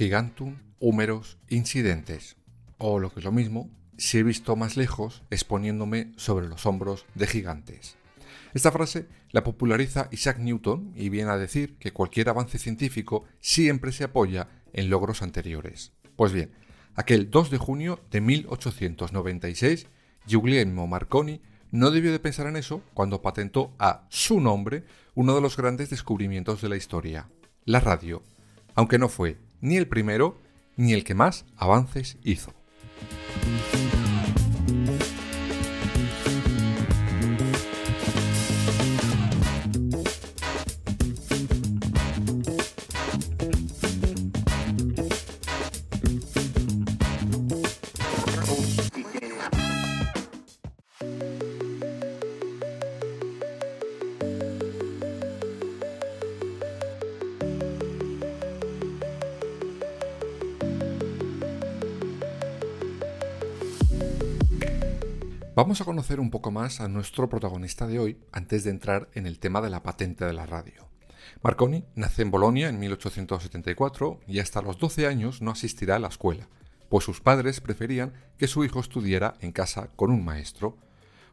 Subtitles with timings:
[0.00, 2.36] Gigantum, húmeros, incidentes.
[2.78, 3.68] O lo que es lo mismo,
[3.98, 7.98] si he visto más lejos exponiéndome sobre los hombros de gigantes.
[8.54, 13.92] Esta frase la populariza Isaac Newton y viene a decir que cualquier avance científico siempre
[13.92, 15.92] se apoya en logros anteriores.
[16.16, 16.50] Pues bien,
[16.94, 19.86] aquel 2 de junio de 1896,
[20.32, 21.42] Guglielmo Marconi
[21.72, 25.90] no debió de pensar en eso cuando patentó a su nombre uno de los grandes
[25.90, 27.28] descubrimientos de la historia,
[27.66, 28.22] la radio
[28.74, 30.38] aunque no fue ni el primero
[30.76, 32.52] ni el que más avances hizo.
[65.60, 69.26] Vamos a conocer un poco más a nuestro protagonista de hoy antes de entrar en
[69.26, 70.88] el tema de la patente de la radio.
[71.42, 76.08] Marconi nace en Bolonia en 1874 y hasta los 12 años no asistirá a la
[76.08, 76.48] escuela,
[76.88, 80.78] pues sus padres preferían que su hijo estudiara en casa con un maestro.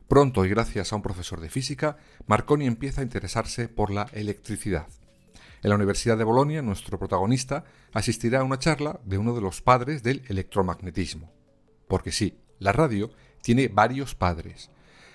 [0.09, 1.95] Pronto y gracias a un profesor de física,
[2.25, 4.87] Marconi empieza a interesarse por la electricidad.
[5.63, 9.61] En la Universidad de Bolonia, nuestro protagonista asistirá a una charla de uno de los
[9.61, 11.31] padres del electromagnetismo.
[11.87, 13.09] Porque sí, la radio
[13.47, 14.69] tiene varios padres.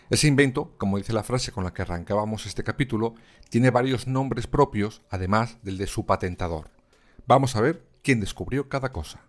[0.08, 3.14] Ese invento, como dice la frase con la que arrancábamos este capítulo,
[3.50, 6.70] tiene varios nombres propios, además del de su patentador.
[7.26, 9.20] Vamos a ver quién descubrió cada cosa.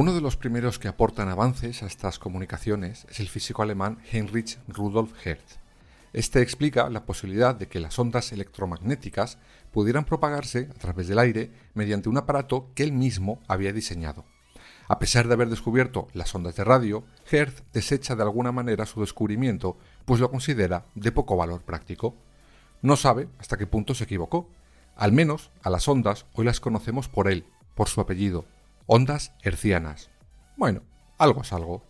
[0.00, 4.58] Uno de los primeros que aportan avances a estas comunicaciones es el físico alemán Heinrich
[4.66, 5.58] Rudolf Hertz.
[6.14, 9.36] Este explica la posibilidad de que las ondas electromagnéticas
[9.70, 14.24] pudieran propagarse a través del aire mediante un aparato que él mismo había diseñado.
[14.88, 19.02] A pesar de haber descubierto las ondas de radio, Hertz desecha de alguna manera su
[19.02, 22.16] descubrimiento, pues lo considera de poco valor práctico.
[22.80, 24.48] No sabe hasta qué punto se equivocó.
[24.96, 27.44] Al menos a las ondas hoy las conocemos por él,
[27.74, 28.46] por su apellido,
[28.92, 30.10] ondas hercianas.
[30.56, 30.82] Bueno,
[31.16, 31.84] algo es algo.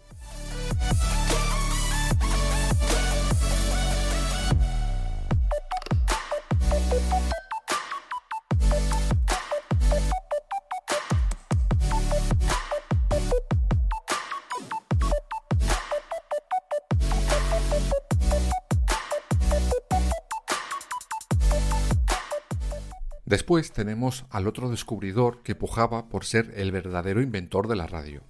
[23.31, 28.25] Después tenemos al otro descubridor que pujaba por ser el verdadero inventor de la radio.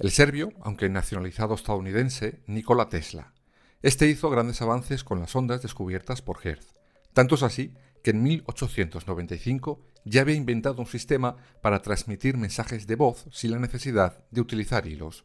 [0.00, 3.32] El serbio, aunque nacionalizado estadounidense, Nikola Tesla.
[3.80, 6.74] Este hizo grandes avances con las ondas descubiertas por Hertz.
[7.12, 12.96] Tanto es así que en 1895 ya había inventado un sistema para transmitir mensajes de
[12.96, 15.24] voz sin la necesidad de utilizar hilos.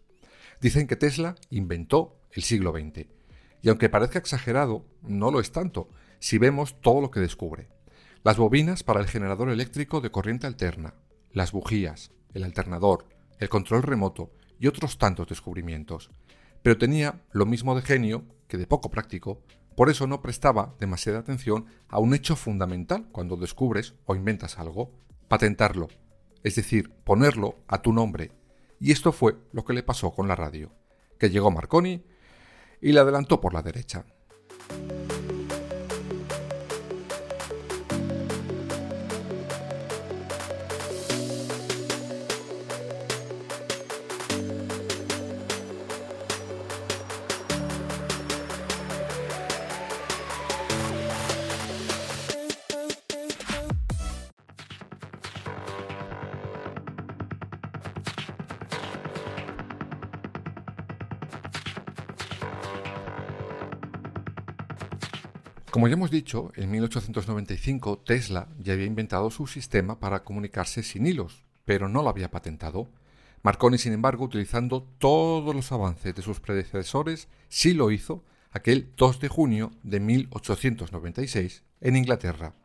[0.62, 3.08] Dicen que Tesla inventó el siglo XX.
[3.64, 5.90] Y aunque parezca exagerado, no lo es tanto
[6.20, 7.70] si vemos todo lo que descubre
[8.24, 10.94] las bobinas para el generador eléctrico de corriente alterna,
[11.32, 13.08] las bujías, el alternador,
[13.40, 16.12] el control remoto y otros tantos descubrimientos.
[16.62, 19.42] Pero tenía lo mismo de genio que de poco práctico,
[19.76, 24.92] por eso no prestaba demasiada atención a un hecho fundamental cuando descubres o inventas algo,
[25.30, 25.88] patentarlo,
[26.44, 28.32] es decir, ponerlo a tu nombre.
[28.82, 30.74] Y esto fue lo que le pasó con la radio,
[31.18, 32.04] que llegó Marconi
[32.82, 34.06] y le adelantó por la derecha.
[65.72, 71.06] Como ya hemos dicho, en 1895 Tesla ya había inventado su sistema para comunicarse sin
[71.06, 72.90] hilos, pero no lo había patentado.
[73.44, 79.20] Marconi, sin embargo, utilizando todos los avances de sus predecesores, sí lo hizo aquel 2
[79.20, 82.56] de junio de 1896 en Inglaterra.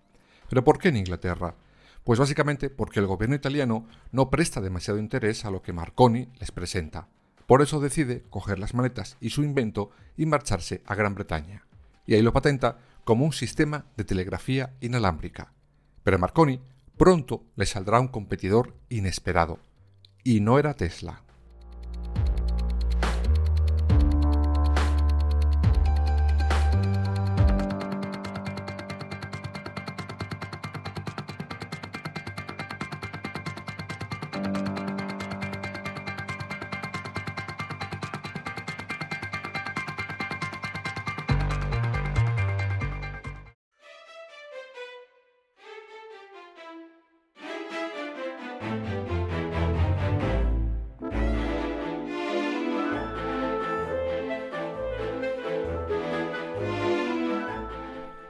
[0.48, 1.56] ¿Pero por qué en Inglaterra?
[2.04, 6.52] Pues básicamente porque el gobierno italiano no presta demasiado interés a lo que Marconi les
[6.52, 7.08] presenta.
[7.46, 11.66] Por eso decide coger las maletas y su invento y marcharse a Gran Bretaña.
[12.06, 15.52] Y ahí lo patenta como un sistema de telegrafía inalámbrica.
[16.02, 16.60] Pero Marconi
[16.96, 19.58] pronto le saldrá un competidor inesperado.
[20.22, 21.24] Y no era Tesla.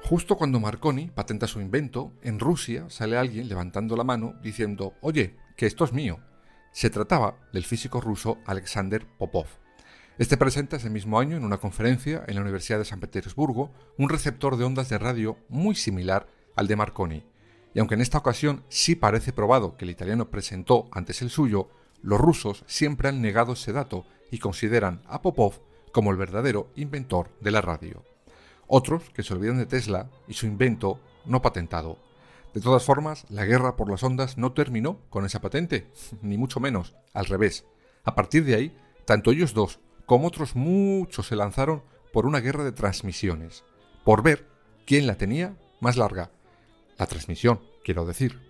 [0.06, 5.34] Justo cuando Marconi patenta su invento, en Rusia sale alguien levantando la mano diciendo, oye,
[5.56, 6.20] que esto es mío.
[6.72, 9.46] Se trataba del físico ruso Alexander Popov.
[10.18, 14.10] Este presenta ese mismo año en una conferencia en la Universidad de San Petersburgo un
[14.10, 17.24] receptor de ondas de radio muy similar al de Marconi.
[17.72, 21.70] Y aunque en esta ocasión sí parece probado que el italiano presentó antes el suyo,
[22.02, 25.62] los rusos siempre han negado ese dato y consideran a Popov
[25.92, 28.04] como el verdadero inventor de la radio
[28.74, 31.96] otros que se olvidan de Tesla y su invento no patentado.
[32.54, 35.92] De todas formas, la guerra por las ondas no terminó con esa patente,
[36.22, 37.64] ni mucho menos, al revés.
[38.02, 41.82] A partir de ahí, tanto ellos dos como otros muchos se lanzaron
[42.12, 43.64] por una guerra de transmisiones,
[44.04, 44.48] por ver
[44.86, 46.32] quién la tenía más larga.
[46.98, 48.40] La transmisión, quiero decir.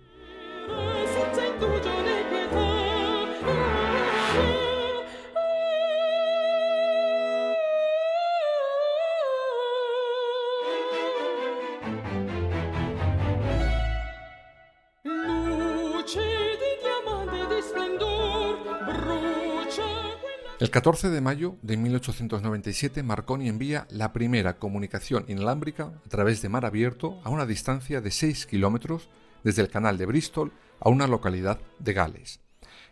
[20.65, 26.49] El 14 de mayo de 1897 Marconi envía la primera comunicación inalámbrica a través de
[26.49, 29.07] mar abierto a una distancia de 6 kilómetros
[29.43, 32.39] desde el canal de Bristol a una localidad de Gales.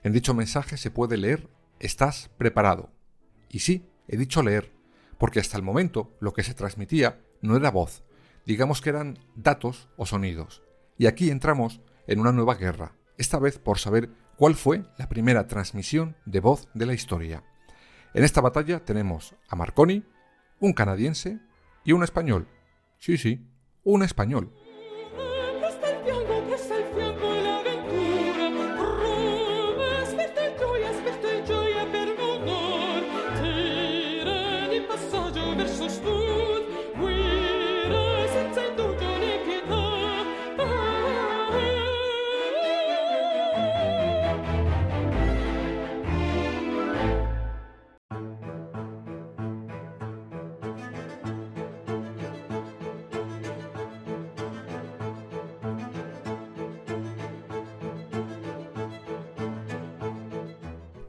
[0.04, 1.50] En dicho mensaje se puede leer
[1.80, 2.92] Estás preparado.
[3.50, 4.72] Y sí, he dicho leer,
[5.18, 8.04] porque hasta el momento lo que se transmitía no era voz,
[8.46, 10.62] digamos que eran datos o sonidos.
[11.00, 15.48] Y aquí entramos en una nueva guerra, esta vez por saber cuál fue la primera
[15.48, 17.44] transmisión de voz de la historia.
[18.14, 20.04] En esta batalla tenemos a Marconi,
[20.60, 21.40] un canadiense
[21.84, 22.48] y un español.
[23.00, 23.46] Sí, sí,
[23.84, 24.54] un español.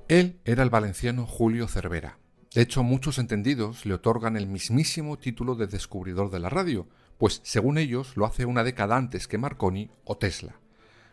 [0.08, 2.18] Él era el valenciano Julio Cervera.
[2.54, 7.40] De hecho, muchos entendidos le otorgan el mismísimo título de descubridor de la radio, pues
[7.42, 10.60] según ellos lo hace una década antes que Marconi o Tesla.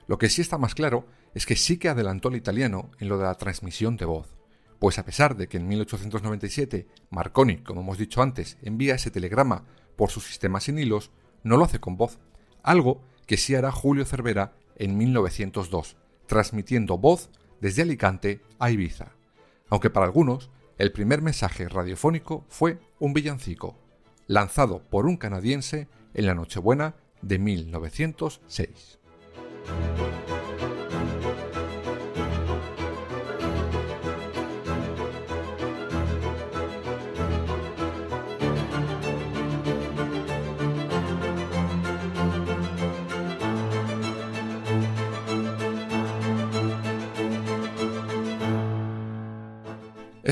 [0.08, 3.18] Lo que sí está más claro es que sí que adelantó el italiano en lo
[3.18, 4.36] de la transmisión de voz,
[4.78, 9.64] pues a pesar de que en 1897 Marconi, como hemos dicho antes, envía ese telegrama
[9.96, 11.12] por su sistema sin hilos,
[11.44, 12.20] no lo hace con voz,
[12.62, 15.96] algo que sí hará Julio Cervera en 1902,
[16.28, 17.30] transmitiendo voz
[17.62, 19.14] desde Alicante a Ibiza,
[19.70, 23.78] aunque para algunos el primer mensaje radiofónico fue un villancico,
[24.28, 29.00] lanzado por un canadiense en la Nochebuena de 1906.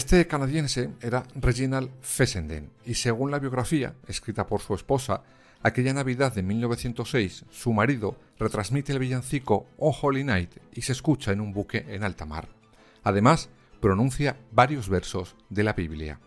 [0.09, 5.21] Este canadiense era Reginald Fessenden y según la biografía, escrita por su esposa,
[5.61, 11.31] aquella Navidad de 1906 su marido retransmite el villancico Oh Holy Night y se escucha
[11.31, 12.49] en un buque en alta mar.
[13.03, 13.49] Además,
[13.81, 16.19] pronuncia varios versos de la Biblia.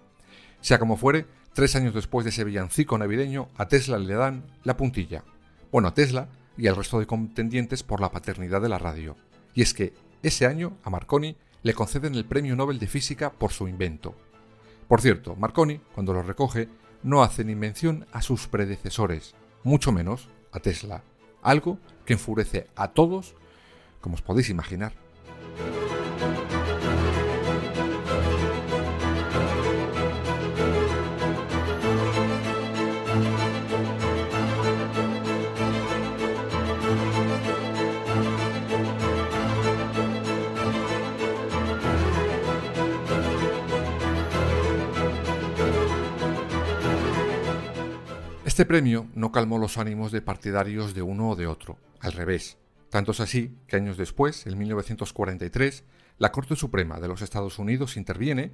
[0.60, 4.76] Sea como fuere, Tres años después de ese villancico navideño, a Tesla le dan la
[4.76, 5.24] puntilla.
[5.72, 9.16] Bueno, a Tesla y al resto de contendientes por la paternidad de la radio.
[9.54, 13.52] Y es que ese año a Marconi le conceden el Premio Nobel de Física por
[13.52, 14.14] su invento.
[14.88, 16.69] Por cierto, Marconi, cuando lo recoge,
[17.02, 21.02] no hace ni mención a sus predecesores, mucho menos a Tesla,
[21.42, 23.35] algo que enfurece a todos,
[24.00, 24.92] como os podéis imaginar.
[48.52, 52.59] Este premio no calmó los ánimos de partidarios de uno o de otro, al revés.
[52.90, 55.85] Tanto es así que años después, en 1943,
[56.18, 58.52] la Corte Suprema de los Estados Unidos interviene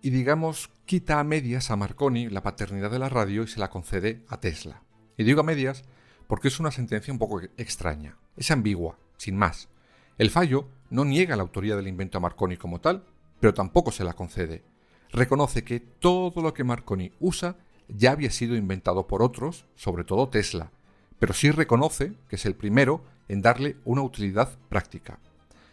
[0.00, 3.68] y, digamos, quita a medias a Marconi la paternidad de la radio y se la
[3.68, 4.84] concede a Tesla.
[5.16, 5.82] Y digo a medias
[6.28, 8.18] porque es una sentencia un poco extraña.
[8.36, 9.68] Es ambigua, sin más.
[10.18, 13.06] El fallo no niega la autoría del invento a Marconi como tal,
[13.40, 14.62] pero tampoco se la concede.
[15.10, 17.56] Reconoce que todo lo que Marconi usa
[17.94, 20.70] ya había sido inventado por otros, sobre todo Tesla,
[21.18, 25.18] pero sí reconoce que es el primero en darle una utilidad práctica.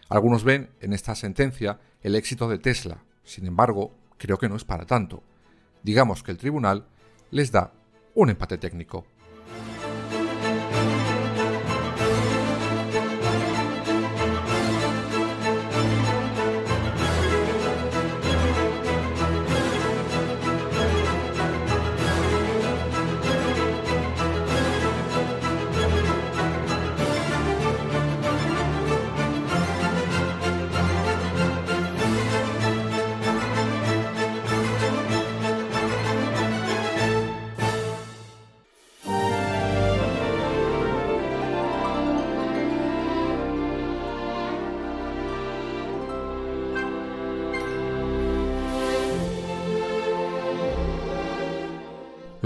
[0.09, 4.63] Algunos ven en esta sentencia el éxito de Tesla, sin embargo, creo que no es
[4.63, 5.23] para tanto.
[5.83, 6.87] Digamos que el tribunal
[7.31, 7.73] les da
[8.15, 9.05] un empate técnico.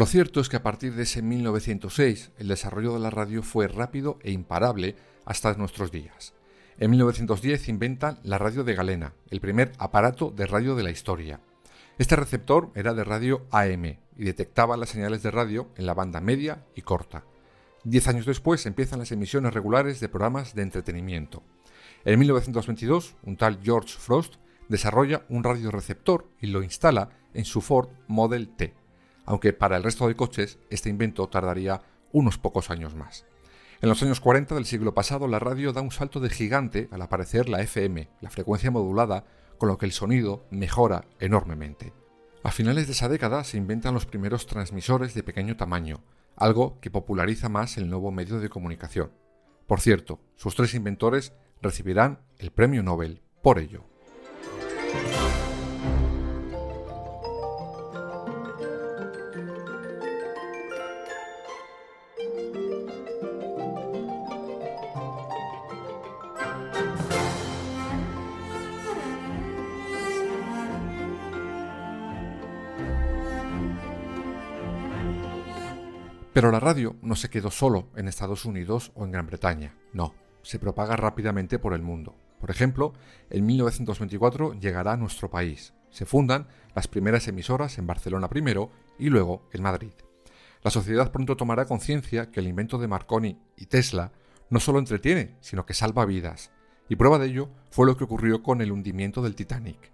[0.04, 3.70] Lo cierto es que a partir de ese 1906 el desarrollo de la radio fue
[3.70, 6.34] rápido e imparable hasta nuestros días.
[6.78, 11.40] En 1910 inventan la radio de galena, el primer aparato de radio de la historia.
[11.98, 16.20] Este receptor era de radio AM y detectaba las señales de radio en la banda
[16.20, 17.24] media y corta.
[17.86, 21.44] Diez años después empiezan las emisiones regulares de programas de entretenimiento.
[22.04, 24.36] En 1922, un tal George Frost
[24.68, 28.83] desarrolla un radioreceptor y lo instala en su Ford Model T
[29.26, 33.26] aunque para el resto de coches este invento tardaría unos pocos años más.
[33.82, 37.02] En los años 40 del siglo pasado la radio da un salto de gigante al
[37.02, 39.26] aparecer la FM, la frecuencia modulada,
[39.58, 41.94] con lo que el sonido mejora enormemente.
[42.44, 46.04] A finales de esa década se inventan los primeros transmisores de pequeño tamaño,
[46.36, 49.12] algo que populariza más el nuevo medio de comunicación.
[49.68, 53.86] Por cierto, sus tres inventores recibirán el premio Nobel por ello.
[76.34, 80.16] Pero la radio no se quedó solo en Estados Unidos o en Gran Bretaña, no,
[80.42, 82.16] se propaga rápidamente por el mundo.
[82.40, 82.94] Por ejemplo,
[83.30, 85.74] en 1924 llegará a nuestro país.
[85.92, 89.94] Se fundan las primeras emisoras en Barcelona primero y luego en Madrid.
[90.64, 94.12] La sociedad pronto tomará conciencia que el invento de Marconi y Tesla
[94.50, 96.52] no solo entretiene, sino que salva vidas.
[96.90, 99.92] Y prueba de ello fue lo que ocurrió con el hundimiento del Titanic.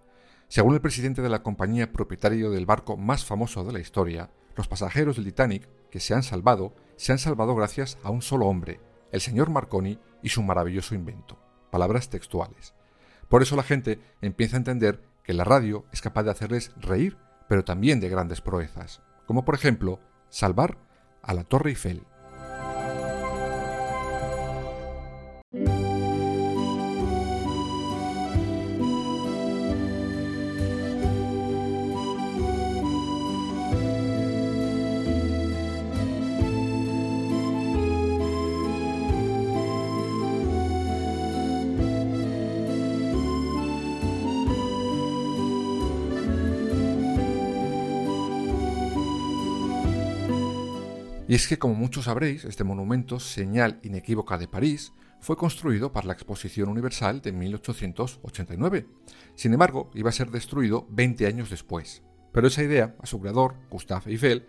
[0.47, 4.67] Según el presidente de la compañía propietario del barco más famoso de la historia, los
[4.67, 8.81] pasajeros del Titanic que se han salvado se han salvado gracias a un solo hombre,
[9.13, 11.39] el señor Marconi y su maravilloso invento.
[11.71, 12.73] Palabras textuales.
[13.29, 17.17] Por eso la gente empieza a entender que la radio es capaz de hacerles reír,
[17.47, 20.77] pero también de grandes proezas, como por ejemplo salvar
[21.21, 22.03] a la Torre Eiffel.
[51.29, 56.07] Y es que, como muchos sabréis, este monumento, señal inequívoca de París, fue construido para
[56.07, 58.87] la Exposición Universal de 1889.
[59.35, 62.01] Sin embargo, iba a ser destruido 20 años después.
[62.31, 64.47] Pero esa idea a su creador, Gustave Eiffel,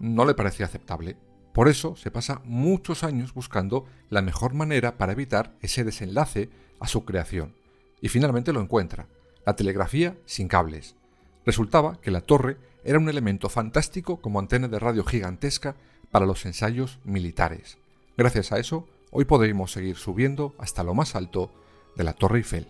[0.00, 1.16] no le parecía aceptable.
[1.52, 6.88] Por eso se pasa muchos años buscando la mejor manera para evitar ese desenlace a
[6.88, 7.54] su creación.
[8.00, 9.06] Y finalmente lo encuentra,
[9.46, 10.96] la telegrafía sin cables.
[11.44, 15.76] Resultaba que la torre era un elemento fantástico como antena de radio gigantesca
[16.10, 17.78] para los ensayos militares.
[18.16, 21.50] Gracias a eso, hoy podremos seguir subiendo hasta lo más alto
[21.96, 22.68] de la Torre Eiffel.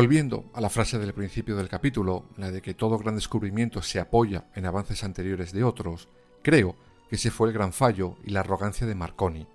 [0.00, 4.00] Volviendo a la frase del principio del capítulo, la de que todo gran descubrimiento se
[4.00, 6.08] apoya en avances anteriores de otros,
[6.40, 6.74] creo
[7.10, 9.46] que ese fue el gran fallo y la arrogancia de Marconi,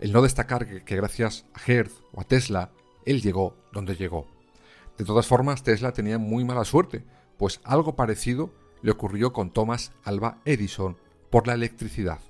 [0.00, 2.70] el no destacar que, gracias a Hertz o a Tesla,
[3.04, 4.26] él llegó donde llegó.
[4.96, 7.04] De todas formas, Tesla tenía muy mala suerte,
[7.36, 10.96] pues algo parecido le ocurrió con Thomas Alva Edison
[11.28, 12.20] por la electricidad.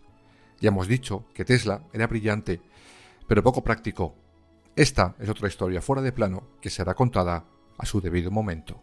[0.60, 2.60] Ya hemos dicho que Tesla era brillante,
[3.28, 4.16] pero poco práctico,
[4.74, 7.44] esta es otra historia fuera de plano que será contada
[7.76, 8.82] a su debido momento.